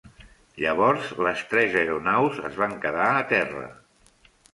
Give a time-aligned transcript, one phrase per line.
[0.61, 3.63] Llavors les tres aeronaus es van quedar a terra.